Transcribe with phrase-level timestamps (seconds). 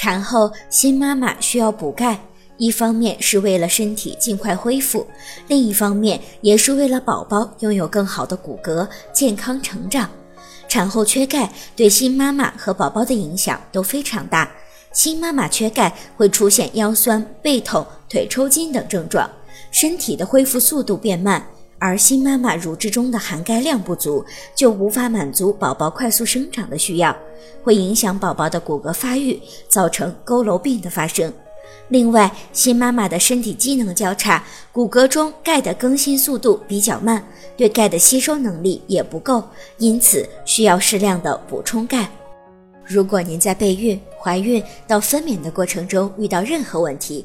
[0.00, 2.20] 产后新妈妈需要补钙，
[2.56, 5.04] 一方面是为了身体尽快恢复，
[5.48, 10.08] 另一方面也是为了宝宝拥有更好的骨骼、健康成长。
[10.68, 14.48] 产后缺钙对新妈妈和宝宝的影响都非常大。
[14.92, 19.28] 新妈妈缺钙会出现腰酸、背痛、腿抽筋等症状，
[19.72, 21.44] 身体的恢复速度变慢。
[21.78, 27.16] 而新妈妈乳汁中的含钙量不足，就无法满足宝宝快速生长的需要，
[27.62, 31.32] 会影响宝宝的骨骼发育，造成佝偻病的发生。
[31.88, 37.24] 另外，新妈妈的身体机能较差，骨骼中钙的更新速度比较慢，
[37.56, 39.42] 对钙的吸收能力也不够，
[39.78, 42.10] 因此需要适量的补充钙。
[42.84, 47.24] 如果您在备孕、怀孕到分娩的过程中遇到任何问题，